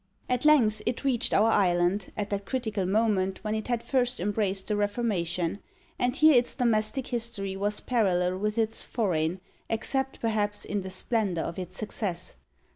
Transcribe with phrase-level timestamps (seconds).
[0.27, 4.65] At length it reached our island at that critical moment when it had first embraced
[4.67, 5.59] the Reformation;
[5.99, 11.43] and here its domestic history was parallel with its foreign, except, perhaps, in the splendour
[11.43, 12.35] of its success.